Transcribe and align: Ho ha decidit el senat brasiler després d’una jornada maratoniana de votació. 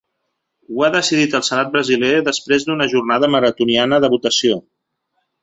Ho 0.75 0.85
ha 0.85 0.87
decidit 0.95 1.35
el 1.39 1.43
senat 1.49 1.69
brasiler 1.75 2.09
després 2.31 2.65
d’una 2.69 2.89
jornada 2.95 3.31
maratoniana 3.35 4.01
de 4.07 4.13
votació. 4.17 4.59